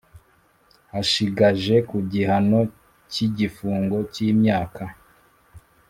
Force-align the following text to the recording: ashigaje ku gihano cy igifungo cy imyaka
ashigaje 0.99 1.75
ku 1.89 1.97
gihano 2.11 2.59
cy 3.11 3.19
igifungo 3.27 3.97
cy 4.13 4.19
imyaka 4.29 4.83